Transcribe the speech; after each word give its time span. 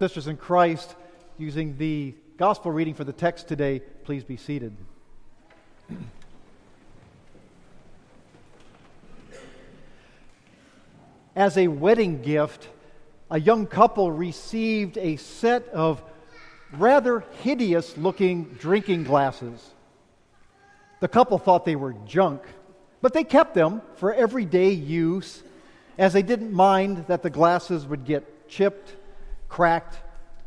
Sisters 0.00 0.28
in 0.28 0.38
Christ, 0.38 0.96
using 1.36 1.76
the 1.76 2.14
gospel 2.38 2.72
reading 2.72 2.94
for 2.94 3.04
the 3.04 3.12
text 3.12 3.48
today, 3.48 3.80
please 4.04 4.24
be 4.24 4.38
seated. 4.38 4.74
As 11.36 11.58
a 11.58 11.68
wedding 11.68 12.22
gift, 12.22 12.70
a 13.30 13.38
young 13.38 13.66
couple 13.66 14.10
received 14.10 14.96
a 14.96 15.16
set 15.16 15.68
of 15.68 16.02
rather 16.72 17.22
hideous 17.42 17.98
looking 17.98 18.44
drinking 18.58 19.04
glasses. 19.04 19.68
The 21.00 21.08
couple 21.08 21.36
thought 21.36 21.66
they 21.66 21.76
were 21.76 21.94
junk, 22.06 22.40
but 23.02 23.12
they 23.12 23.22
kept 23.22 23.52
them 23.52 23.82
for 23.96 24.14
everyday 24.14 24.70
use 24.70 25.42
as 25.98 26.14
they 26.14 26.22
didn't 26.22 26.54
mind 26.54 27.04
that 27.08 27.22
the 27.22 27.28
glasses 27.28 27.86
would 27.86 28.06
get 28.06 28.48
chipped, 28.48 28.94
cracked, 29.50 29.98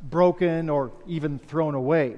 broken, 0.02 0.71
or 0.71 0.91
even 1.05 1.38
thrown 1.38 1.75
away. 1.75 2.16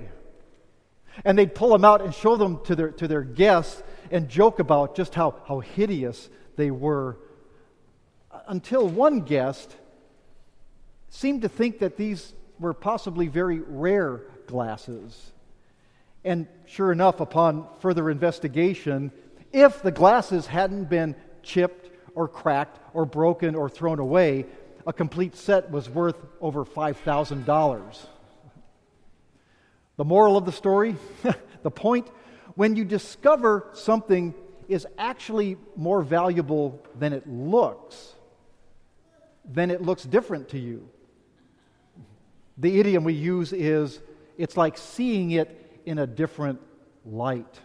And 1.25 1.37
they'd 1.37 1.53
pull 1.53 1.69
them 1.69 1.83
out 1.83 2.01
and 2.01 2.13
show 2.13 2.37
them 2.37 2.63
to 2.65 2.75
their, 2.75 2.91
to 2.91 3.07
their 3.07 3.23
guests 3.23 3.83
and 4.11 4.29
joke 4.29 4.59
about 4.59 4.95
just 4.95 5.13
how, 5.13 5.35
how 5.45 5.59
hideous 5.59 6.29
they 6.55 6.71
were 6.71 7.17
until 8.47 8.87
one 8.87 9.21
guest 9.21 9.75
seemed 11.09 11.41
to 11.41 11.49
think 11.49 11.79
that 11.79 11.97
these 11.97 12.33
were 12.59 12.73
possibly 12.73 13.27
very 13.27 13.59
rare 13.59 14.21
glasses. 14.47 15.31
And 16.23 16.47
sure 16.65 16.91
enough, 16.91 17.19
upon 17.19 17.67
further 17.79 18.09
investigation, 18.09 19.11
if 19.53 19.81
the 19.81 19.91
glasses 19.91 20.47
hadn't 20.47 20.85
been 20.85 21.15
chipped 21.43 21.89
or 22.13 22.27
cracked 22.27 22.79
or 22.93 23.05
broken 23.05 23.55
or 23.55 23.69
thrown 23.69 23.99
away, 23.99 24.45
a 24.85 24.93
complete 24.93 25.35
set 25.35 25.71
was 25.71 25.89
worth 25.89 26.17
over 26.39 26.63
$5,000. 26.63 28.05
The 29.97 30.05
moral 30.05 30.37
of 30.37 30.45
the 30.45 30.51
story, 30.51 30.95
the 31.63 31.71
point, 31.71 32.07
when 32.55 32.75
you 32.75 32.85
discover 32.85 33.67
something 33.73 34.33
is 34.67 34.85
actually 34.97 35.57
more 35.75 36.01
valuable 36.01 36.83
than 36.97 37.13
it 37.13 37.27
looks, 37.27 38.13
then 39.43 39.71
it 39.71 39.81
looks 39.81 40.03
different 40.03 40.49
to 40.49 40.59
you. 40.59 40.89
The 42.57 42.79
idiom 42.79 43.03
we 43.03 43.13
use 43.13 43.53
is 43.53 43.99
it's 44.37 44.57
like 44.57 44.77
seeing 44.77 45.31
it 45.31 45.81
in 45.85 45.99
a 45.99 46.07
different 46.07 46.59
light. 47.05 47.59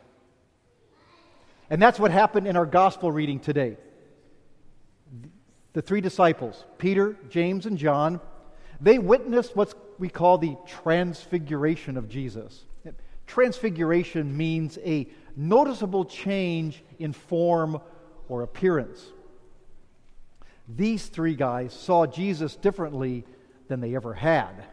And 1.69 1.81
that's 1.81 1.99
what 1.99 2.11
happened 2.11 2.47
in 2.47 2.57
our 2.57 2.67
gospel 2.67 3.13
reading 3.13 3.41
today. 3.41 3.77
The 5.73 5.83
three 5.83 6.01
disciples, 6.01 6.65
Peter, 6.79 7.17
James, 7.29 7.67
and 7.67 7.79
John, 7.79 8.21
they 8.81 8.99
witnessed 8.99 9.55
what 9.55 9.75
we 9.99 10.09
call 10.09 10.39
the 10.39 10.57
transfiguration 10.67 11.97
of 11.97 12.09
Jesus. 12.09 12.65
Transfiguration 13.27 14.37
means 14.37 14.79
a 14.85 15.07
noticeable 15.37 16.05
change 16.05 16.83
in 16.99 17.13
form 17.13 17.81
or 18.29 18.43
appearance. 18.43 19.05
These 20.69 21.07
three 21.07 21.35
guys 21.37 21.73
saw 21.73 22.07
Jesus 22.07 22.57
differently 22.57 23.25
than 23.69 23.81
they 23.81 23.95
ever 23.95 24.15
had. 24.15 24.65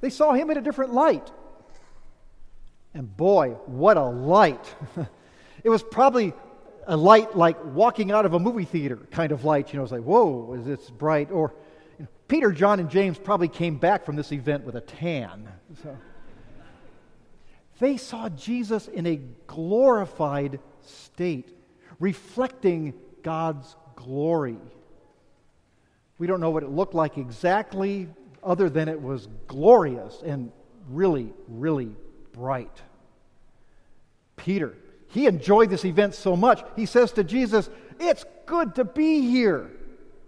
They 0.00 0.10
saw 0.10 0.32
him 0.32 0.50
in 0.50 0.56
a 0.56 0.62
different 0.62 0.92
light. 0.92 1.30
And 2.94 3.16
boy, 3.16 3.50
what 3.66 3.96
a 3.96 4.04
light! 4.04 4.72
it 5.64 5.68
was 5.68 5.82
probably 5.82 6.32
a 6.86 6.96
light 6.96 7.36
like 7.36 7.56
walking 7.64 8.12
out 8.12 8.26
of 8.26 8.34
a 8.34 8.38
movie 8.38 8.64
theater 8.64 8.96
kind 9.10 9.32
of 9.32 9.44
light. 9.44 9.72
You 9.72 9.78
know, 9.78 9.82
it's 9.82 9.92
like, 9.92 10.02
whoa, 10.02 10.54
is 10.54 10.64
this 10.64 10.90
bright? 10.90 11.30
Or 11.30 11.54
you 11.98 12.04
know, 12.04 12.08
Peter, 12.28 12.52
John, 12.52 12.80
and 12.80 12.90
James 12.90 13.18
probably 13.18 13.48
came 13.48 13.76
back 13.76 14.04
from 14.04 14.16
this 14.16 14.32
event 14.32 14.64
with 14.64 14.74
a 14.76 14.80
tan. 14.80 15.48
So. 15.82 15.96
They 17.78 17.96
saw 17.96 18.28
Jesus 18.28 18.88
in 18.88 19.06
a 19.06 19.20
glorified 19.46 20.60
state, 20.82 21.56
reflecting 21.98 22.94
God's 23.22 23.74
glory. 23.96 24.58
We 26.18 26.26
don't 26.26 26.40
know 26.40 26.50
what 26.50 26.62
it 26.62 26.70
looked 26.70 26.94
like 26.94 27.18
exactly, 27.18 28.08
other 28.42 28.70
than 28.70 28.88
it 28.88 29.00
was 29.00 29.28
glorious 29.48 30.22
and 30.24 30.52
really, 30.88 31.32
really 31.48 31.96
bright. 32.32 32.82
Peter, 34.36 34.74
he 35.08 35.26
enjoyed 35.26 35.70
this 35.70 35.84
event 35.84 36.14
so 36.14 36.36
much, 36.36 36.62
he 36.76 36.86
says 36.86 37.12
to 37.12 37.24
Jesus, 37.24 37.68
It's 38.00 38.24
good 38.46 38.74
to 38.76 38.84
be 38.84 39.20
here. 39.20 39.70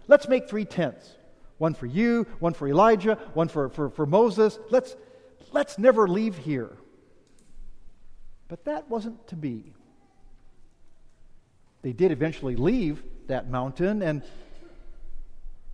Let's 0.07 0.27
make 0.27 0.49
three 0.49 0.65
tents 0.65 1.15
one 1.57 1.73
for 1.73 1.87
you, 1.87 2.27
one 2.39 2.53
for 2.53 2.67
Elijah, 2.67 3.15
one 3.33 3.47
for, 3.47 3.69
for, 3.69 3.89
for 3.89 4.05
Moses. 4.05 4.59
Let's, 4.69 4.95
let's 5.51 5.77
never 5.77 6.07
leave 6.07 6.37
here. 6.37 6.77
But 8.47 8.65
that 8.65 8.89
wasn't 8.89 9.27
to 9.27 9.35
be. 9.35 9.73
They 11.81 11.93
did 11.93 12.11
eventually 12.11 12.55
leave 12.55 13.03
that 13.27 13.49
mountain 13.49 14.01
and 14.01 14.23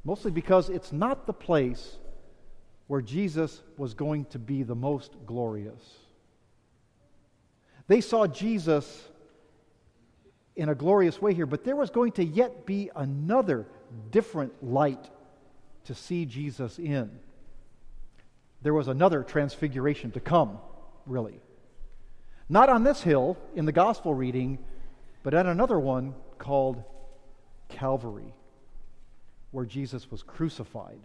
mostly 0.04 0.32
because 0.32 0.70
it's 0.70 0.92
not 0.92 1.28
the 1.28 1.34
place 1.34 1.98
where 2.88 3.02
Jesus 3.02 3.62
was 3.78 3.94
going 3.94 4.26
to 4.26 4.40
be 4.40 4.64
the 4.64 4.76
most 4.76 5.16
glorious. 5.26 5.82
They 7.88 8.02
saw 8.02 8.28
Jesus 8.28 9.08
in 10.56 10.70
a 10.70 10.76
glorious 10.76 11.22
way 11.22 11.34
here, 11.34 11.46
but 11.46 11.64
there 11.64 11.76
was 11.76 11.90
going 11.90 12.12
to 12.14 12.24
yet 12.24 12.66
be 12.66 12.90
another 12.96 13.66
different 14.12 14.64
light 14.64 15.10
to 15.86 15.96
see 15.96 16.26
Jesus 16.26 16.80
in. 16.80 17.12
There 18.62 18.74
was 18.74 18.88
another 18.88 19.24
transfiguration 19.24 20.12
to 20.12 20.20
come, 20.20 20.58
really. 21.06 21.40
Not 22.48 22.70
on 22.70 22.84
this 22.84 23.02
hill 23.02 23.38
in 23.56 23.66
the 23.66 23.72
gospel 23.72 24.14
reading, 24.14 24.60
but 25.24 25.34
at 25.34 25.46
another 25.46 25.80
one 25.80 26.14
called 26.38 26.84
Calvary 27.70 28.34
where 29.52 29.66
Jesus 29.66 30.10
was 30.10 30.24
crucified. 30.24 31.00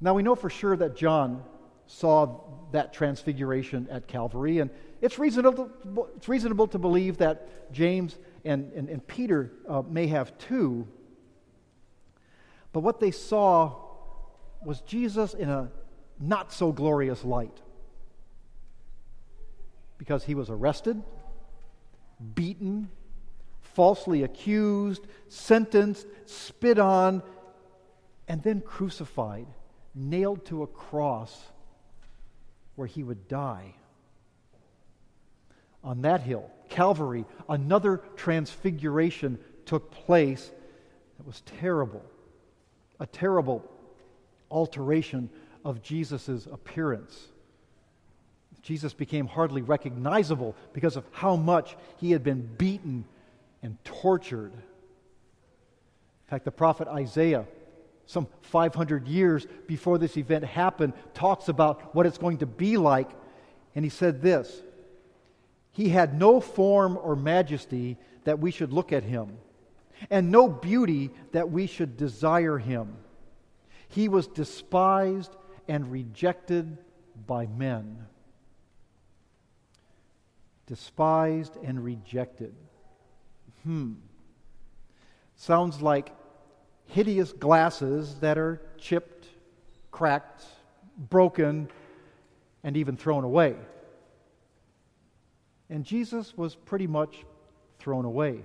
Now 0.00 0.14
we 0.14 0.22
know 0.22 0.34
for 0.34 0.50
sure 0.50 0.76
that 0.76 0.96
John 0.96 1.42
saw 1.88 2.40
that 2.70 2.92
transfiguration 2.92 3.88
at 3.90 4.06
Calvary, 4.06 4.58
and 4.58 4.70
it's 5.00 5.18
reasonable, 5.18 5.70
it's 6.16 6.28
reasonable 6.28 6.68
to 6.68 6.78
believe 6.78 7.16
that 7.16 7.72
James 7.72 8.16
and, 8.44 8.72
and, 8.74 8.88
and 8.88 9.06
Peter 9.06 9.50
uh, 9.66 9.82
may 9.82 10.06
have 10.06 10.36
too. 10.38 10.86
But 12.72 12.80
what 12.80 13.00
they 13.00 13.10
saw 13.10 13.74
was 14.64 14.82
Jesus 14.82 15.34
in 15.34 15.48
a 15.48 15.70
not 16.20 16.52
so 16.52 16.72
glorious 16.72 17.24
light 17.24 17.56
because 19.96 20.24
he 20.24 20.34
was 20.34 20.50
arrested, 20.50 21.02
beaten, 22.34 22.90
falsely 23.60 24.24
accused, 24.24 25.06
sentenced, 25.28 26.06
spit 26.26 26.78
on, 26.78 27.22
and 28.28 28.42
then 28.42 28.60
crucified, 28.60 29.46
nailed 29.94 30.44
to 30.44 30.62
a 30.62 30.66
cross 30.66 31.40
where 32.78 32.86
he 32.86 33.02
would 33.02 33.26
die. 33.26 33.74
On 35.82 36.02
that 36.02 36.20
hill, 36.20 36.48
Calvary, 36.68 37.24
another 37.48 38.00
transfiguration 38.14 39.36
took 39.66 39.90
place 39.90 40.48
that 41.16 41.26
was 41.26 41.40
terrible. 41.60 42.04
A 43.00 43.06
terrible 43.06 43.68
alteration 44.48 45.28
of 45.64 45.82
Jesus' 45.82 46.46
appearance. 46.46 47.26
Jesus 48.62 48.94
became 48.94 49.26
hardly 49.26 49.62
recognizable 49.62 50.54
because 50.72 50.94
of 50.94 51.04
how 51.10 51.34
much 51.34 51.76
he 51.96 52.12
had 52.12 52.22
been 52.22 52.48
beaten 52.58 53.04
and 53.60 53.76
tortured. 53.82 54.52
In 54.52 56.30
fact, 56.30 56.44
the 56.44 56.52
prophet 56.52 56.86
Isaiah, 56.86 57.44
some 58.08 58.26
500 58.40 59.06
years 59.06 59.46
before 59.66 59.98
this 59.98 60.16
event 60.16 60.42
happened, 60.42 60.94
talks 61.12 61.48
about 61.48 61.94
what 61.94 62.06
it's 62.06 62.16
going 62.16 62.38
to 62.38 62.46
be 62.46 62.78
like. 62.78 63.10
And 63.74 63.84
he 63.84 63.90
said 63.90 64.22
this 64.22 64.62
He 65.70 65.90
had 65.90 66.18
no 66.18 66.40
form 66.40 66.98
or 67.00 67.14
majesty 67.14 67.98
that 68.24 68.38
we 68.40 68.50
should 68.50 68.72
look 68.72 68.92
at 68.92 69.04
him, 69.04 69.36
and 70.08 70.32
no 70.32 70.48
beauty 70.48 71.10
that 71.32 71.50
we 71.50 71.66
should 71.66 71.98
desire 71.98 72.56
him. 72.56 72.96
He 73.88 74.08
was 74.08 74.26
despised 74.26 75.36
and 75.68 75.92
rejected 75.92 76.78
by 77.26 77.46
men. 77.46 78.06
Despised 80.66 81.58
and 81.62 81.84
rejected. 81.84 82.54
Hmm. 83.64 83.94
Sounds 85.36 85.82
like 85.82 86.10
hideous 86.88 87.32
glasses 87.32 88.16
that 88.16 88.36
are 88.36 88.60
chipped, 88.78 89.28
cracked, 89.90 90.44
broken, 91.10 91.68
and 92.64 92.76
even 92.76 92.96
thrown 92.96 93.24
away. 93.24 93.54
And 95.70 95.84
Jesus 95.84 96.36
was 96.36 96.54
pretty 96.54 96.86
much 96.86 97.24
thrown 97.78 98.04
away. 98.04 98.40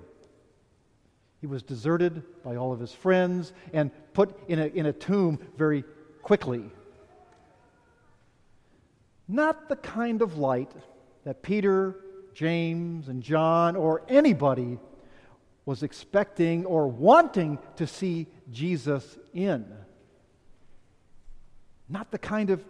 He 1.42 1.48
was 1.48 1.64
deserted 1.64 2.24
by 2.44 2.56
all 2.56 2.72
of 2.72 2.80
his 2.80 2.94
friends 2.94 3.54
and 3.74 3.92
put 4.14 4.38
in 4.48 4.60
a, 4.60 4.68
in 4.68 4.86
a 4.86 4.94
tomb 4.94 5.40
very 5.58 5.84
quickly. 6.22 6.70
Not 9.28 9.68
the 9.70 9.76
kind 9.78 10.22
of 10.22 10.38
light 10.38 10.72
that 11.24 11.42
Peter, 11.42 11.96
James, 12.34 13.08
and 13.08 13.24
John, 13.24 13.76
or 13.76 14.04
anybody 14.10 14.80
was 15.66 15.84
expecting 15.84 16.66
or 16.66 16.88
wanting 16.88 17.58
to 17.78 17.88
see 17.88 18.28
Jesus 18.52 19.18
in. 19.34 19.66
Not 21.88 22.12
the 22.12 22.18
kind 22.18 22.50
of 22.50 22.64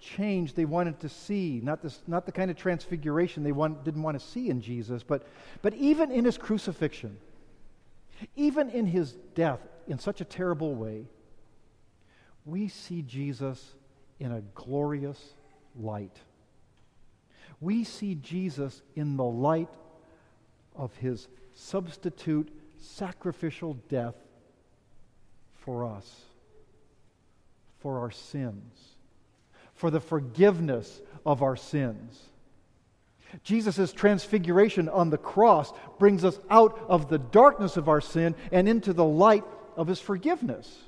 change 0.00 0.54
they 0.54 0.64
wanted 0.64 0.98
to 1.00 1.08
see, 1.08 1.60
not, 1.62 1.82
this, 1.82 2.00
not 2.06 2.26
the 2.26 2.32
kind 2.32 2.50
of 2.50 2.56
transfiguration 2.56 3.44
they 3.44 3.52
want, 3.52 3.84
didn't 3.84 4.02
want 4.02 4.18
to 4.18 4.26
see 4.26 4.50
in 4.50 4.60
Jesus, 4.60 5.02
but, 5.02 5.26
but 5.62 5.74
even 5.74 6.10
in 6.10 6.24
his 6.24 6.36
crucifixion, 6.36 7.16
even 8.34 8.68
in 8.70 8.86
his 8.86 9.12
death 9.34 9.60
in 9.86 9.98
such 9.98 10.20
a 10.20 10.24
terrible 10.24 10.74
way, 10.74 11.06
we 12.44 12.68
see 12.68 13.02
Jesus 13.02 13.74
in 14.18 14.32
a 14.32 14.40
glorious 14.54 15.34
light. 15.78 16.16
We 17.60 17.84
see 17.84 18.16
Jesus 18.16 18.82
in 18.96 19.16
the 19.16 19.24
light 19.24 19.68
of 20.74 20.94
his 20.96 21.28
substitute 21.54 22.48
sacrificial 22.78 23.74
death 23.88 24.14
for 25.54 25.84
us, 25.84 26.22
for 27.78 28.00
our 28.00 28.10
sins, 28.10 28.96
for 29.74 29.90
the 29.90 30.00
forgiveness 30.00 31.00
of 31.24 31.42
our 31.42 31.56
sins. 31.56 32.20
Jesus' 33.44 33.92
transfiguration 33.92 34.88
on 34.88 35.10
the 35.10 35.18
cross 35.18 35.72
brings 35.98 36.24
us 36.24 36.38
out 36.50 36.78
of 36.88 37.08
the 37.08 37.18
darkness 37.18 37.76
of 37.76 37.88
our 37.88 38.00
sin 38.00 38.34
and 38.50 38.68
into 38.68 38.92
the 38.92 39.04
light 39.04 39.44
of 39.76 39.86
his 39.86 40.00
forgiveness. 40.00 40.78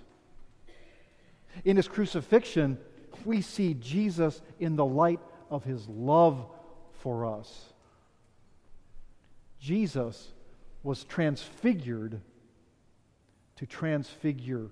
In 1.64 1.76
his 1.76 1.88
crucifixion, 1.88 2.78
we 3.24 3.40
see 3.40 3.74
Jesus 3.74 4.42
in 4.58 4.76
the 4.76 4.84
light 4.84 5.20
of 5.50 5.64
his 5.64 5.88
love 5.88 6.44
for 7.00 7.24
us. 7.24 7.72
Jesus 9.60 10.32
was 10.84 11.02
transfigured 11.04 12.20
to 13.56 13.66
transfigure 13.66 14.68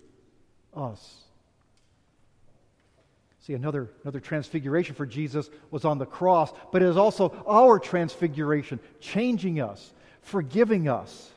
us. 0.76 1.22
See, 3.40 3.54
another, 3.54 3.90
another 4.04 4.20
transfiguration 4.20 4.94
for 4.94 5.04
Jesus 5.04 5.50
was 5.72 5.84
on 5.84 5.98
the 5.98 6.06
cross, 6.06 6.52
but 6.70 6.80
it 6.80 6.88
is 6.88 6.96
also 6.96 7.42
our 7.48 7.80
transfiguration, 7.80 8.78
changing 9.00 9.60
us, 9.60 9.92
forgiving 10.20 10.88
us, 10.88 11.30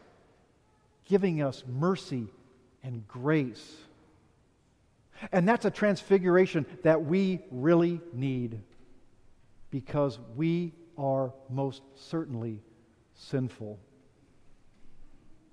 giving 1.05 1.41
us 1.41 1.63
mercy 1.67 2.27
and 2.83 3.07
grace. 3.07 3.75
And 5.31 5.47
that's 5.47 5.65
a 5.65 5.71
transfiguration 5.71 6.65
that 6.83 7.05
we 7.05 7.39
really 7.49 8.01
need 8.13 8.59
because 9.71 10.19
we 10.35 10.73
are 10.97 11.33
most 11.49 11.81
certainly 11.95 12.59
sinful. 13.15 13.79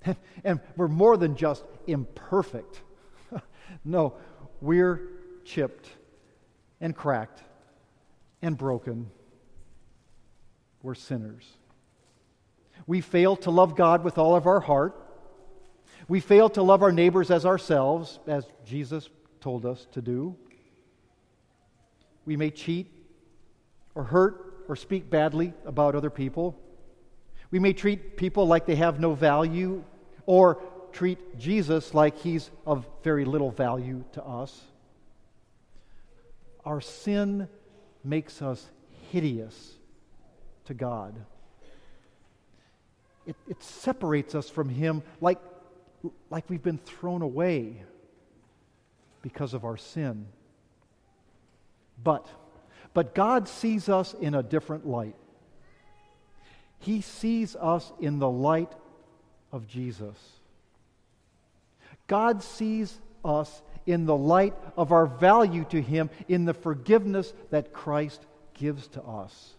and 0.44 0.60
we're 0.76 0.88
more 0.88 1.16
than 1.16 1.36
just 1.36 1.64
imperfect. 1.86 2.82
no, 3.84 4.14
we're 4.60 5.00
chipped 5.44 5.88
and 6.80 6.94
cracked 6.94 7.42
and 8.40 8.56
broken. 8.56 9.10
We're 10.82 10.94
sinners. 10.94 11.44
We 12.86 13.00
fail 13.00 13.36
to 13.36 13.50
love 13.50 13.76
God 13.76 14.02
with 14.02 14.18
all 14.18 14.34
of 14.34 14.46
our 14.46 14.60
heart. 14.60 14.98
We 16.08 16.20
fail 16.20 16.48
to 16.50 16.62
love 16.62 16.82
our 16.82 16.92
neighbors 16.92 17.30
as 17.30 17.46
ourselves, 17.46 18.18
as 18.26 18.44
Jesus 18.64 19.08
told 19.40 19.64
us 19.64 19.86
to 19.92 20.02
do. 20.02 20.36
We 22.24 22.36
may 22.36 22.50
cheat 22.50 22.90
or 23.94 24.04
hurt 24.04 24.64
or 24.68 24.76
speak 24.76 25.10
badly 25.10 25.52
about 25.64 25.94
other 25.94 26.10
people. 26.10 26.58
We 27.50 27.58
may 27.58 27.72
treat 27.72 28.16
people 28.16 28.46
like 28.46 28.66
they 28.66 28.76
have 28.76 28.98
no 28.98 29.14
value 29.14 29.84
or 30.26 30.58
treat 30.92 31.38
Jesus 31.38 31.94
like 31.94 32.18
he's 32.18 32.50
of 32.66 32.86
very 33.02 33.24
little 33.24 33.50
value 33.50 34.04
to 34.12 34.24
us. 34.24 34.62
Our 36.64 36.80
sin 36.80 37.48
makes 38.04 38.42
us 38.42 38.70
hideous 39.10 39.74
to 40.66 40.74
God. 40.74 41.14
It, 43.26 43.36
it 43.48 43.62
separates 43.62 44.34
us 44.34 44.48
from 44.48 44.68
Him 44.68 45.02
like, 45.20 45.38
like 46.30 46.48
we've 46.48 46.62
been 46.62 46.78
thrown 46.78 47.22
away 47.22 47.82
because 49.22 49.54
of 49.54 49.64
our 49.64 49.76
sin. 49.76 50.26
But, 52.02 52.26
but 52.94 53.14
God 53.14 53.48
sees 53.48 53.88
us 53.88 54.14
in 54.14 54.34
a 54.34 54.42
different 54.42 54.86
light. 54.86 55.14
He 56.80 57.00
sees 57.00 57.54
us 57.54 57.92
in 58.00 58.18
the 58.18 58.28
light 58.28 58.72
of 59.52 59.68
Jesus. 59.68 60.16
God 62.06 62.42
sees 62.42 62.98
us 63.24 63.62
in 63.86 64.06
the 64.06 64.16
light 64.16 64.54
of 64.76 64.92
our 64.92 65.06
value 65.06 65.64
to 65.70 65.80
Him 65.80 66.10
in 66.28 66.44
the 66.44 66.54
forgiveness 66.54 67.32
that 67.50 67.72
Christ 67.72 68.24
gives 68.54 68.88
to 68.88 69.02
us. 69.02 69.54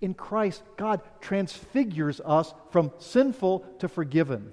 In 0.00 0.14
Christ, 0.14 0.62
God 0.76 1.00
transfigures 1.20 2.20
us 2.24 2.52
from 2.70 2.92
sinful 2.98 3.60
to 3.78 3.88
forgiven 3.88 4.52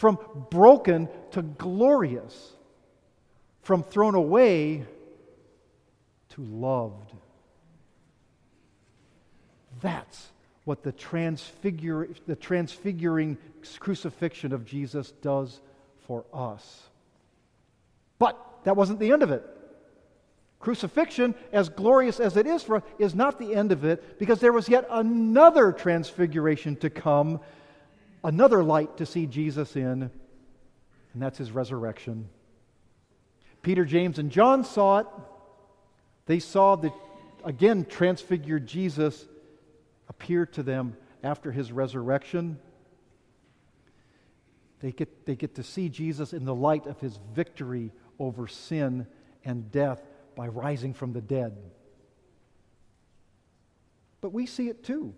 from 0.00 0.18
broken 0.48 1.10
to 1.30 1.42
glorious, 1.42 2.54
from 3.60 3.82
thrown 3.82 4.14
away 4.14 4.82
to 6.30 6.42
loved. 6.42 7.12
That's 9.82 10.28
what 10.64 10.82
the, 10.82 10.92
transfigure, 10.92 12.08
the 12.26 12.36
transfiguring 12.36 13.38
crucifixion 13.78 14.52
of 14.52 14.64
Jesus 14.64 15.10
does 15.22 15.60
for 16.06 16.24
us. 16.32 16.82
But 18.18 18.38
that 18.64 18.76
wasn't 18.76 19.00
the 19.00 19.12
end 19.12 19.22
of 19.22 19.30
it. 19.30 19.44
Crucifixion, 20.58 21.34
as 21.52 21.70
glorious 21.70 22.20
as 22.20 22.36
it 22.36 22.46
is 22.46 22.62
for 22.62 22.76
us, 22.76 22.82
is 22.98 23.14
not 23.14 23.38
the 23.38 23.54
end 23.54 23.72
of 23.72 23.84
it 23.84 24.18
because 24.18 24.40
there 24.40 24.52
was 24.52 24.68
yet 24.68 24.86
another 24.90 25.72
transfiguration 25.72 26.76
to 26.76 26.90
come 26.90 27.40
another 28.22 28.62
light 28.62 28.98
to 28.98 29.06
see 29.06 29.26
Jesus 29.26 29.74
in, 29.76 30.02
and 30.02 30.10
that's 31.14 31.38
his 31.38 31.50
resurrection. 31.50 32.28
Peter, 33.62 33.84
James, 33.84 34.18
and 34.18 34.30
John 34.30 34.64
saw 34.64 34.98
it. 34.98 35.06
They 36.26 36.38
saw 36.38 36.76
the, 36.76 36.92
again, 37.44 37.86
transfigured 37.86 38.66
Jesus 38.66 39.24
appear 40.20 40.44
to 40.44 40.62
them 40.62 40.94
after 41.22 41.50
his 41.50 41.72
resurrection. 41.72 42.58
They 44.80 44.92
get, 44.92 45.24
they 45.24 45.34
get 45.34 45.54
to 45.54 45.62
see 45.62 45.88
Jesus 45.88 46.34
in 46.34 46.44
the 46.44 46.54
light 46.54 46.86
of 46.86 47.00
his 47.00 47.18
victory 47.34 47.90
over 48.18 48.46
sin 48.46 49.06
and 49.46 49.72
death 49.72 50.02
by 50.36 50.48
rising 50.48 50.92
from 50.92 51.14
the 51.14 51.22
dead. 51.22 51.56
But 54.20 54.34
we 54.34 54.44
see 54.44 54.68
it 54.68 54.84
too. 54.84 55.14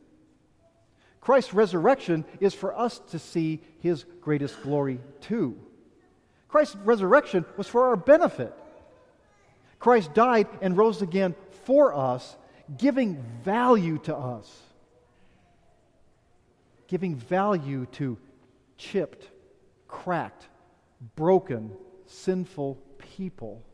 Christ's 1.21 1.53
resurrection 1.53 2.25
is 2.39 2.55
for 2.55 2.77
us 2.79 3.01
to 3.11 3.19
see 3.19 3.61
his 3.81 4.05
greatest 4.21 4.63
glory 4.63 5.01
too. 5.21 5.59
Christ's 6.47 6.77
resurrection 6.77 7.45
was 7.57 7.67
for 7.67 7.89
our 7.89 7.97
benefit. 7.97 8.55
Christ 9.81 10.15
died 10.15 10.47
and 10.61 10.77
rose 10.77 11.03
again 11.03 11.35
for 11.65 11.93
us, 11.93 12.37
giving 12.79 13.21
value 13.43 13.99
to 13.99 14.17
us, 14.17 14.72
giving 16.93 17.17
value 17.17 17.87
to 17.87 18.19
chipped, 18.77 19.31
cracked, 19.89 20.47
broken, 21.17 21.73
sinful 22.05 22.75
people, 22.99 23.65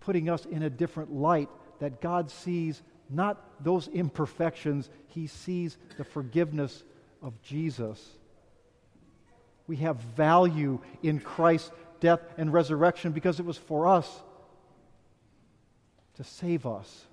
putting 0.00 0.30
us 0.30 0.46
in 0.46 0.62
a 0.62 0.70
different 0.70 1.12
light 1.12 1.50
that 1.80 2.00
God 2.00 2.30
sees 2.30 2.82
not 3.10 3.62
those 3.62 3.88
imperfections, 3.88 4.88
he 5.08 5.26
sees 5.26 5.76
the 5.98 6.04
forgiveness 6.04 6.82
of 7.20 7.38
Jesus. 7.42 8.02
We 9.66 9.76
have 9.76 9.96
value 9.96 10.80
in 11.02 11.20
Christ's 11.20 11.72
death 12.00 12.20
and 12.38 12.54
resurrection 12.54 13.12
because 13.12 13.38
it 13.38 13.44
was 13.44 13.58
for 13.58 13.86
us 13.86 14.22
to 16.14 16.24
save 16.24 16.64
us. 16.64 17.04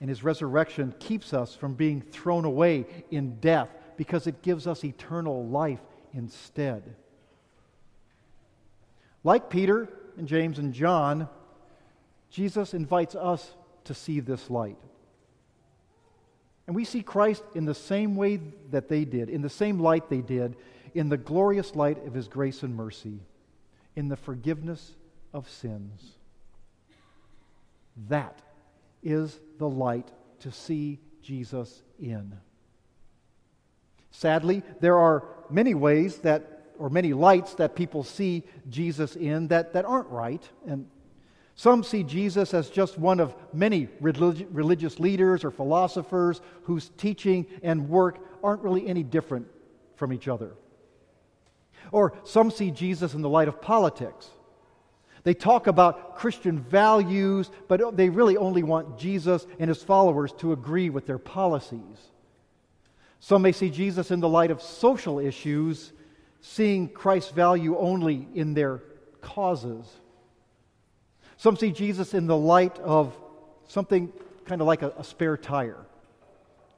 And 0.00 0.10
his 0.10 0.22
resurrection 0.22 0.94
keeps 0.98 1.32
us 1.32 1.54
from 1.54 1.74
being 1.74 2.02
thrown 2.02 2.44
away 2.44 2.86
in 3.10 3.36
death 3.40 3.68
because 3.96 4.26
it 4.26 4.42
gives 4.42 4.66
us 4.66 4.84
eternal 4.84 5.46
life 5.46 5.80
instead. 6.12 6.94
Like 9.24 9.50
Peter 9.50 9.88
and 10.18 10.28
James 10.28 10.58
and 10.58 10.72
John, 10.72 11.28
Jesus 12.30 12.74
invites 12.74 13.14
us 13.14 13.54
to 13.84 13.94
see 13.94 14.20
this 14.20 14.50
light. 14.50 14.76
And 16.66 16.74
we 16.74 16.84
see 16.84 17.02
Christ 17.02 17.42
in 17.54 17.64
the 17.64 17.74
same 17.74 18.16
way 18.16 18.40
that 18.70 18.88
they 18.88 19.04
did, 19.04 19.30
in 19.30 19.40
the 19.40 19.48
same 19.48 19.78
light 19.78 20.08
they 20.10 20.20
did, 20.20 20.56
in 20.94 21.08
the 21.08 21.16
glorious 21.16 21.74
light 21.74 22.04
of 22.06 22.14
his 22.14 22.28
grace 22.28 22.62
and 22.62 22.74
mercy, 22.74 23.20
in 23.94 24.08
the 24.08 24.16
forgiveness 24.16 24.94
of 25.32 25.48
sins. 25.48 26.02
That 28.08 28.40
is 29.02 29.38
the 29.58 29.68
light 29.68 30.10
to 30.40 30.52
see 30.52 30.98
Jesus 31.22 31.82
in. 31.98 32.36
Sadly, 34.10 34.62
there 34.80 34.96
are 34.96 35.24
many 35.50 35.74
ways 35.74 36.18
that, 36.18 36.70
or 36.78 36.88
many 36.88 37.12
lights 37.12 37.54
that 37.54 37.74
people 37.74 38.02
see 38.02 38.44
Jesus 38.68 39.16
in 39.16 39.48
that, 39.48 39.72
that 39.74 39.84
aren't 39.84 40.08
right. 40.08 40.42
And 40.66 40.86
some 41.54 41.82
see 41.82 42.02
Jesus 42.02 42.54
as 42.54 42.70
just 42.70 42.98
one 42.98 43.20
of 43.20 43.34
many 43.52 43.88
relig- 44.00 44.46
religious 44.50 44.98
leaders 44.98 45.44
or 45.44 45.50
philosophers 45.50 46.40
whose 46.62 46.90
teaching 46.96 47.46
and 47.62 47.88
work 47.88 48.18
aren't 48.42 48.62
really 48.62 48.86
any 48.86 49.02
different 49.02 49.46
from 49.96 50.12
each 50.12 50.28
other. 50.28 50.52
Or 51.92 52.14
some 52.24 52.50
see 52.50 52.70
Jesus 52.70 53.14
in 53.14 53.22
the 53.22 53.28
light 53.28 53.48
of 53.48 53.60
politics. 53.60 54.28
They 55.26 55.34
talk 55.34 55.66
about 55.66 56.14
Christian 56.14 56.60
values, 56.60 57.50
but 57.66 57.96
they 57.96 58.10
really 58.10 58.36
only 58.36 58.62
want 58.62 58.96
Jesus 58.96 59.44
and 59.58 59.66
his 59.66 59.82
followers 59.82 60.30
to 60.34 60.52
agree 60.52 60.88
with 60.88 61.04
their 61.04 61.18
policies. 61.18 62.12
Some 63.18 63.42
may 63.42 63.50
see 63.50 63.68
Jesus 63.68 64.12
in 64.12 64.20
the 64.20 64.28
light 64.28 64.52
of 64.52 64.62
social 64.62 65.18
issues, 65.18 65.92
seeing 66.42 66.88
Christ's 66.88 67.32
value 67.32 67.76
only 67.76 68.28
in 68.36 68.54
their 68.54 68.84
causes. 69.20 69.84
Some 71.38 71.56
see 71.56 71.72
Jesus 71.72 72.14
in 72.14 72.28
the 72.28 72.36
light 72.36 72.78
of 72.78 73.12
something 73.66 74.12
kind 74.44 74.60
of 74.60 74.68
like 74.68 74.82
a, 74.82 74.92
a 74.96 75.02
spare 75.02 75.36
tire, 75.36 75.84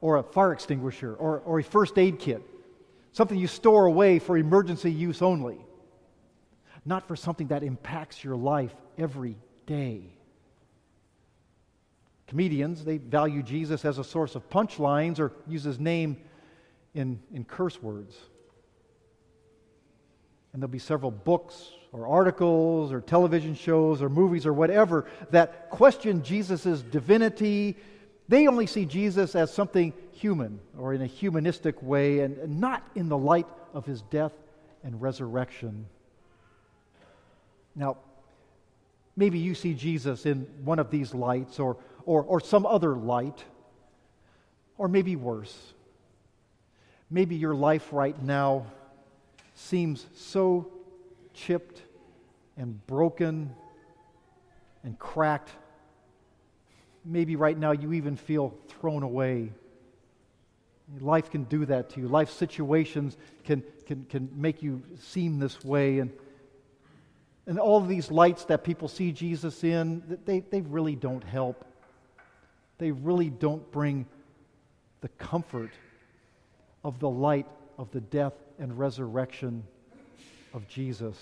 or 0.01 0.17
a 0.17 0.23
fire 0.23 0.53
extinguisher, 0.53 1.13
or, 1.13 1.41
or 1.45 1.59
a 1.59 1.63
first 1.63 1.99
aid 1.99 2.17
kit, 2.17 2.41
something 3.11 3.37
you 3.37 3.45
store 3.45 3.85
away 3.85 4.17
for 4.17 4.39
emergency 4.39 4.91
use 4.91 5.21
only, 5.21 5.59
not 6.85 7.07
for 7.07 7.15
something 7.15 7.47
that 7.47 7.63
impacts 7.63 8.23
your 8.23 8.35
life 8.35 8.75
every 8.97 9.37
day. 9.65 10.01
Comedians, 12.27 12.85
they 12.85 12.97
value 12.97 13.41
Jesus 13.41 13.85
as 13.85 13.97
a 13.97 14.03
source 14.03 14.35
of 14.35 14.47
punchlines 14.49 15.19
or 15.19 15.31
use 15.47 15.63
his 15.63 15.79
name 15.79 16.17
in, 16.93 17.19
in 17.33 17.43
curse 17.43 17.81
words. 17.81 18.15
And 20.53 20.61
there'll 20.61 20.71
be 20.71 20.79
several 20.79 21.11
books 21.11 21.71
or 21.91 22.07
articles 22.07 22.91
or 22.91 23.01
television 23.01 23.55
shows 23.55 24.01
or 24.01 24.09
movies 24.09 24.45
or 24.45 24.53
whatever 24.53 25.05
that 25.31 25.69
question 25.69 26.23
Jesus' 26.23 26.81
divinity. 26.81 27.77
They 28.27 28.47
only 28.47 28.67
see 28.67 28.85
Jesus 28.85 29.35
as 29.35 29.51
something 29.51 29.93
human 30.11 30.59
or 30.77 30.93
in 30.93 31.01
a 31.01 31.07
humanistic 31.07 31.81
way 31.81 32.19
and, 32.19 32.37
and 32.37 32.59
not 32.59 32.87
in 32.95 33.09
the 33.09 33.17
light 33.17 33.47
of 33.73 33.85
his 33.85 34.01
death 34.03 34.33
and 34.83 35.01
resurrection. 35.01 35.87
Now, 37.79 37.95
maybe 39.15 39.39
you 39.39 39.55
see 39.55 39.73
Jesus 39.73 40.25
in 40.25 40.41
one 40.65 40.79
of 40.79 40.91
these 40.91 41.13
lights 41.13 41.59
or, 41.59 41.77
or, 42.05 42.23
or 42.23 42.41
some 42.41 42.65
other 42.65 42.93
light, 42.93 43.41
or 44.77 44.89
maybe 44.89 45.15
worse. 45.15 45.57
Maybe 47.09 47.37
your 47.37 47.55
life 47.55 47.87
right 47.93 48.21
now 48.21 48.65
seems 49.55 50.05
so 50.13 50.69
chipped 51.33 51.81
and 52.57 52.85
broken 52.85 53.55
and 54.83 54.99
cracked. 54.99 55.49
Maybe 57.05 57.37
right 57.37 57.57
now 57.57 57.71
you 57.71 57.93
even 57.93 58.17
feel 58.17 58.53
thrown 58.67 59.03
away. 59.03 59.53
Life 60.99 61.31
can 61.31 61.45
do 61.45 61.65
that 61.67 61.91
to 61.91 62.01
you. 62.01 62.09
Life 62.09 62.31
situations 62.31 63.15
can, 63.45 63.63
can, 63.85 64.05
can 64.09 64.29
make 64.35 64.61
you 64.61 64.83
seem 64.99 65.39
this 65.39 65.63
way. 65.63 65.99
And, 65.99 66.11
and 67.49 67.57
all 67.57 67.81
these 67.81 68.11
lights 68.11 68.45
that 68.45 68.63
people 68.63 68.87
see 68.87 69.11
Jesus 69.11 69.63
in, 69.63 70.19
they, 70.23 70.41
they 70.41 70.61
really 70.61 70.95
don't 70.95 71.23
help. 71.23 71.65
They 72.77 72.91
really 72.91 73.31
don't 73.31 73.69
bring 73.71 74.05
the 75.01 75.07
comfort 75.07 75.71
of 76.83 76.99
the 76.99 77.09
light 77.09 77.47
of 77.79 77.89
the 77.89 78.01
death 78.01 78.33
and 78.59 78.77
resurrection 78.77 79.63
of 80.53 80.67
Jesus. 80.67 81.17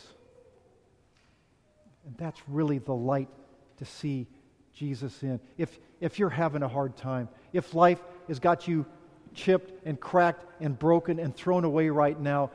And 2.06 2.14
that's 2.18 2.42
really 2.50 2.80
the 2.80 2.94
light 2.94 3.30
to 3.78 3.86
see 3.86 4.28
Jesus 4.74 5.24
in. 5.24 5.40
If, 5.58 5.80
if 6.02 6.20
you're 6.20 6.30
having 6.30 6.62
a 6.62 6.68
hard 6.68 6.98
time, 6.98 7.30
if 7.54 7.74
life 7.74 8.02
has 8.28 8.40
got 8.40 8.68
you 8.68 8.86
chipped 9.34 9.72
and 9.86 9.98
cracked 9.98 10.44
and 10.60 10.78
broken 10.78 11.20
and 11.20 11.34
thrown 11.34 11.64
away 11.64 11.88
right 11.88 12.20
now, 12.20 12.52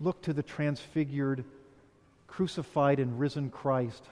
look 0.00 0.20
to 0.22 0.32
the 0.32 0.42
transfigured, 0.42 1.44
crucified, 2.30 3.00
and 3.00 3.18
risen 3.18 3.50
Christ 3.50 4.04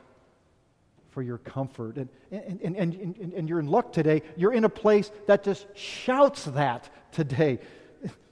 for 1.10 1.22
your 1.22 1.38
comfort. 1.38 1.96
And, 1.96 2.08
and, 2.30 2.60
and, 2.76 2.94
and, 2.94 3.32
and, 3.32 3.48
you're 3.48 3.60
in 3.60 3.68
luck 3.68 3.92
today. 3.92 4.22
You're 4.36 4.52
in 4.52 4.64
a 4.64 4.68
place 4.68 5.10
that 5.26 5.44
just 5.44 5.66
shouts 5.74 6.44
that 6.44 6.90
today. 7.12 7.60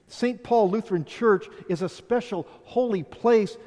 St. 0.07 0.43
Paul 0.43 0.69
Lutheran 0.69 1.05
Church 1.05 1.47
is 1.69 1.81
a 1.81 1.89
special 1.89 2.47
holy 2.63 3.03
place 3.03 3.57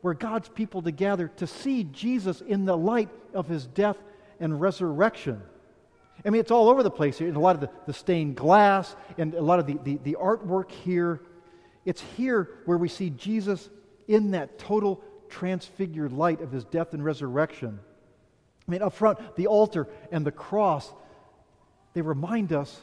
where 0.00 0.14
God's 0.14 0.48
people 0.48 0.82
to 0.82 0.90
gather 0.90 1.28
to 1.36 1.46
see 1.46 1.84
Jesus 1.84 2.40
in 2.40 2.64
the 2.64 2.76
light 2.76 3.10
of 3.34 3.46
his 3.46 3.66
death 3.66 3.98
and 4.40 4.60
resurrection. 4.60 5.42
I 6.24 6.30
mean, 6.30 6.40
it's 6.40 6.50
all 6.50 6.68
over 6.68 6.82
the 6.82 6.90
place 6.90 7.18
here, 7.18 7.28
in 7.28 7.36
a 7.36 7.40
lot 7.40 7.54
of 7.54 7.60
the, 7.60 7.70
the 7.86 7.92
stained 7.92 8.36
glass 8.36 8.96
and 9.18 9.34
a 9.34 9.42
lot 9.42 9.58
of 9.58 9.66
the, 9.66 9.78
the, 9.84 9.98
the 10.02 10.16
artwork 10.20 10.70
here. 10.70 11.20
It's 11.84 12.00
here 12.16 12.48
where 12.64 12.78
we 12.78 12.88
see 12.88 13.10
Jesus 13.10 13.68
in 14.08 14.32
that 14.32 14.58
total 14.58 15.02
transfigured 15.28 16.12
light 16.12 16.40
of 16.40 16.52
his 16.52 16.64
death 16.64 16.94
and 16.94 17.04
resurrection. 17.04 17.78
I 18.66 18.70
mean, 18.70 18.82
up 18.82 18.94
front, 18.94 19.36
the 19.36 19.46
altar 19.46 19.88
and 20.10 20.24
the 20.26 20.32
cross, 20.32 20.92
they 21.94 22.02
remind 22.02 22.52
us 22.52 22.80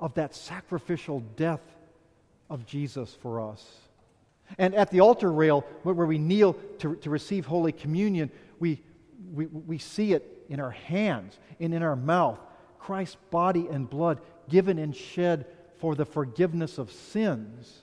of 0.00 0.14
that 0.14 0.34
sacrificial 0.34 1.20
death 1.36 1.62
of 2.50 2.66
Jesus 2.66 3.16
for 3.22 3.40
us. 3.40 3.64
And 4.58 4.74
at 4.74 4.90
the 4.90 5.00
altar 5.00 5.32
rail, 5.32 5.64
where 5.82 5.94
we 5.94 6.18
kneel 6.18 6.54
to, 6.80 6.96
to 6.96 7.10
receive 7.10 7.46
Holy 7.46 7.72
Communion, 7.72 8.30
we, 8.58 8.82
we, 9.32 9.46
we 9.46 9.78
see 9.78 10.12
it 10.12 10.44
in 10.48 10.60
our 10.60 10.70
hands 10.70 11.38
and 11.60 11.72
in 11.72 11.82
our 11.82 11.96
mouth 11.96 12.38
Christ's 12.78 13.16
body 13.30 13.68
and 13.68 13.88
blood 13.88 14.20
given 14.48 14.78
and 14.78 14.94
shed 14.94 15.46
for 15.78 15.94
the 15.94 16.04
forgiveness 16.04 16.78
of 16.78 16.90
sins. 16.90 17.82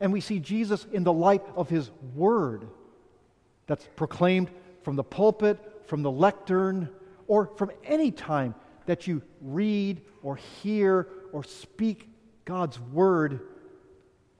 And 0.00 0.12
we 0.12 0.20
see 0.20 0.40
Jesus 0.40 0.86
in 0.92 1.04
the 1.04 1.12
light 1.12 1.42
of 1.56 1.68
his 1.68 1.90
word 2.14 2.68
that's 3.66 3.86
proclaimed 3.96 4.50
from 4.82 4.96
the 4.96 5.04
pulpit, 5.04 5.58
from 5.86 6.02
the 6.02 6.10
lectern, 6.10 6.88
or 7.26 7.46
from 7.56 7.70
any 7.84 8.10
time 8.10 8.54
that 8.86 9.06
you 9.06 9.22
read 9.40 10.02
or 10.22 10.36
hear 10.36 11.08
or 11.32 11.42
speak 11.42 12.08
God's 12.44 12.78
Word, 12.78 13.40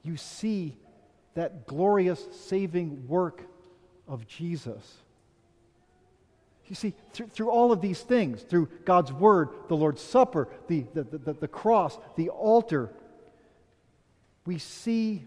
you 0.03 0.17
see 0.17 0.77
that 1.35 1.67
glorious 1.67 2.25
saving 2.33 3.09
work 3.09 3.43
of 4.07 4.27
Jesus. 4.27 4.99
You 6.67 6.75
see, 6.75 6.95
through, 7.13 7.29
through, 7.29 7.51
all 7.51 7.73
of 7.73 7.81
these 7.81 8.01
things, 8.01 8.43
through 8.43 8.69
God's 8.85 9.13
Word, 9.13 9.49
the 9.69 9.77
Lord's 9.77 10.03
Supper, 10.03 10.49
the, 10.69 10.87
the, 10.95 11.05
the, 11.05 11.33
the 11.35 11.49
cross, 11.49 11.99
the 12.17 12.29
altar, 12.29 12.91
we 14.47 14.59
see 14.59 15.27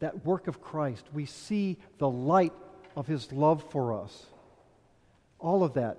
that 0.00 0.24
work 0.24 0.46
of 0.48 0.60
Christ. 0.60 1.06
We 1.12 1.26
see 1.26 1.78
the 1.98 2.08
light 2.08 2.52
of 2.96 3.06
His 3.06 3.32
love 3.32 3.64
for 3.70 4.00
us. 4.02 4.26
All 5.38 5.64
of 5.64 5.74
that. 5.74 5.98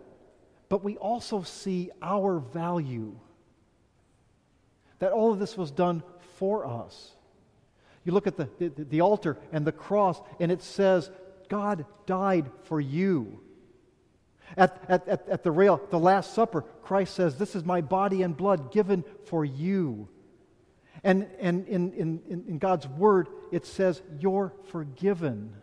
But 0.69 0.83
we 0.83 0.97
also 0.97 1.43
see 1.43 1.91
our 2.01 2.39
value 2.39 3.15
that 4.99 5.11
all 5.11 5.31
of 5.31 5.39
this 5.39 5.57
was 5.57 5.71
done 5.71 6.03
for 6.37 6.65
us. 6.65 7.11
You 8.03 8.11
look 8.11 8.27
at 8.27 8.37
the, 8.37 8.49
the, 8.59 8.69
the, 8.69 9.01
altar 9.01 9.37
and 9.51 9.65
the 9.65 9.71
cross, 9.71 10.21
and 10.39 10.51
it 10.51 10.61
says, 10.61 11.09
God 11.49 11.85
died 12.05 12.49
for 12.63 12.79
you. 12.79 13.39
At, 14.55 14.81
at, 14.87 15.07
at, 15.07 15.27
at 15.27 15.43
the 15.43 15.51
rail, 15.51 15.81
the 15.89 15.99
Last 15.99 16.33
Supper, 16.33 16.61
Christ 16.83 17.15
says, 17.15 17.37
This 17.37 17.55
is 17.55 17.65
my 17.65 17.81
body 17.81 18.21
and 18.21 18.37
blood 18.37 18.71
given 18.71 19.03
for 19.25 19.43
you. 19.43 20.07
And, 21.05 21.27
and 21.39 21.67
in, 21.67 21.93
in, 21.93 22.43
in 22.47 22.57
God's 22.57 22.87
Word, 22.87 23.27
it 23.51 23.67
says, 23.67 24.01
You're 24.19 24.51
forgiven. 24.69 25.53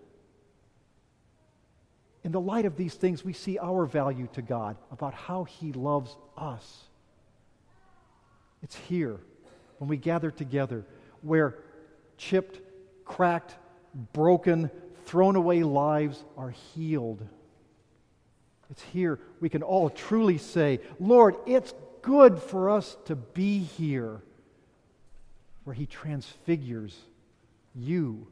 In 2.22 2.30
the 2.30 2.40
light 2.40 2.64
of 2.64 2.76
these 2.76 2.94
things, 2.94 3.24
we 3.24 3.32
see 3.32 3.58
our 3.58 3.84
value 3.84 4.28
to 4.34 4.42
God 4.42 4.76
about 4.92 5.14
how 5.14 5.42
He 5.42 5.72
loves 5.72 6.16
us. 6.38 6.84
It's 8.62 8.76
here 8.76 9.18
when 9.78 9.88
we 9.88 9.96
gather 9.96 10.30
together 10.30 10.86
where 11.22 11.58
chipped, 12.16 12.60
cracked, 13.04 13.56
broken, 14.12 14.70
thrown 15.06 15.34
away 15.34 15.64
lives 15.64 16.22
are 16.36 16.50
healed. 16.50 17.26
It's 18.70 18.82
here 18.84 19.18
we 19.40 19.48
can 19.48 19.64
all 19.64 19.90
truly 19.90 20.38
say, 20.38 20.78
Lord, 21.00 21.34
it's 21.46 21.74
good 22.00 22.38
for 22.38 22.70
us 22.70 22.96
to 23.06 23.16
be 23.16 23.58
here. 23.58 24.22
Where 25.64 25.74
He 25.74 25.86
transfigures 25.86 26.96
you 27.74 28.26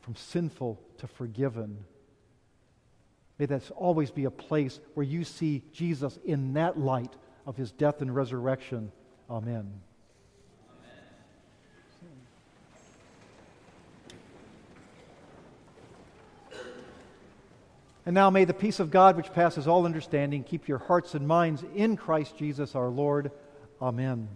from 0.00 0.14
sinful 0.14 0.80
to 0.98 1.06
forgiven. 1.06 1.84
May 3.38 3.46
that 3.46 3.70
always 3.72 4.10
be 4.10 4.24
a 4.24 4.30
place 4.30 4.80
where 4.94 5.04
you 5.04 5.24
see 5.24 5.62
Jesus 5.72 6.18
in 6.24 6.54
that 6.54 6.78
light 6.78 7.12
of 7.46 7.56
His 7.56 7.72
death 7.72 8.00
and 8.00 8.14
resurrection. 8.14 8.92
Amen. 9.28 9.80
And 18.06 18.14
now 18.14 18.30
may 18.30 18.44
the 18.44 18.54
peace 18.54 18.78
of 18.78 18.92
God, 18.92 19.16
which 19.16 19.32
passes 19.32 19.66
all 19.66 19.84
understanding, 19.84 20.44
keep 20.44 20.68
your 20.68 20.78
hearts 20.78 21.16
and 21.16 21.26
minds 21.26 21.64
in 21.74 21.96
Christ 21.96 22.38
Jesus 22.38 22.76
our 22.76 22.88
Lord. 22.88 23.32
Amen. 23.82 24.28